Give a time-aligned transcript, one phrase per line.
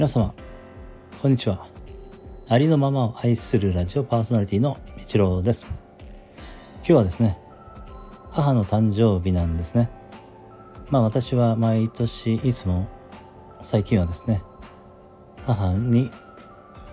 [0.00, 0.32] 皆様
[1.20, 1.66] こんにちは。
[2.48, 5.66] ありのままを愛するラジオパーソナリティの一郎です。
[6.76, 7.38] 今日はですね
[8.30, 9.90] 母の誕生日なんですね。
[10.88, 12.88] まあ私は毎年いつも
[13.60, 14.42] 最近はですね
[15.44, 16.10] 母に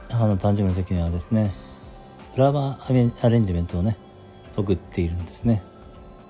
[0.10, 1.54] 母の誕生日の時にはですね
[2.34, 3.98] フラワーアレンジメントをね
[4.58, 5.64] 送っているんですね。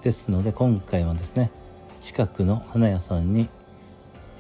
[0.03, 1.49] ですので今回はですね
[2.01, 3.49] 近くの花屋さんに、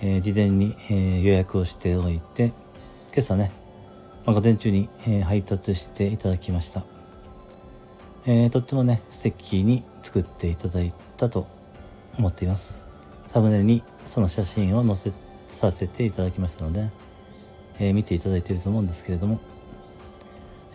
[0.01, 2.53] えー、事前に、えー、予約をしておいて
[3.13, 3.51] 今朝ね、
[4.25, 6.83] まあ、午前中に、えー、配達していただきました、
[8.25, 11.47] えとってもね素敵に作っていただいたと
[12.17, 12.79] 思っています。
[13.31, 15.11] サムネにその写真を載せ
[15.49, 16.89] させていただきましたので、
[17.79, 19.39] え見ていただいていると思うんですけれども、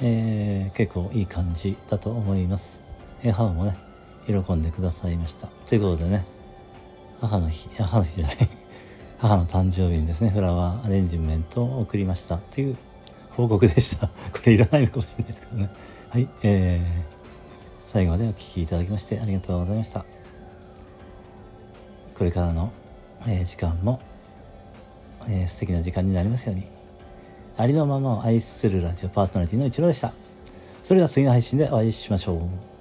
[0.01, 2.83] え結構いい感じだと思います、
[3.23, 3.77] え母もね
[4.27, 5.49] 喜んでくださいました。
[5.67, 6.25] ということでね
[7.21, 8.62] 母の日母の日じゃない。
[9.23, 12.77] 母の誕生日にですねフラワーアレンジメントを送りましたという
[13.31, 14.09] 報告でした。
[14.35, 15.71] これいらないのかもしれないですけどね。
[16.11, 16.83] はいえー、
[17.87, 20.05] 最後までお聴きいただきましてありがとうございました。
[22.17, 22.73] これからの、
[23.29, 24.01] えー、時間も、
[25.29, 26.67] えー、素敵な時間になりますように。
[27.57, 30.13] ありのままを愛するラジオパーソナリティの一郎でした。
[30.83, 32.72] それでは次の配信でお会いしましょう。